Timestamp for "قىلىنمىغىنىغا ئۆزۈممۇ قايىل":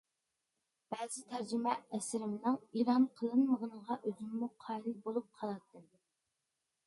3.19-4.95